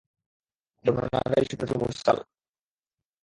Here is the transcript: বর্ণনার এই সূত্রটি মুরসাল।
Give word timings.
বর্ণনার 0.85 1.31
এই 1.39 1.45
সূত্রটি 1.49 1.75
মুরসাল। 1.79 2.17